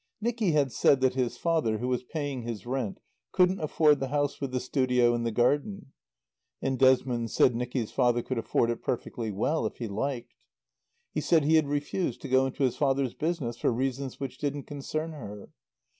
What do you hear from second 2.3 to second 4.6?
his rent, couldn't afford the house with the